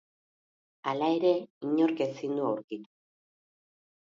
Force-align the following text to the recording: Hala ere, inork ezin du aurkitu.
Hala 0.91 1.09
ere, 1.17 1.33
inork 1.73 2.03
ezin 2.07 2.35
du 2.41 2.49
aurkitu. 2.53 2.91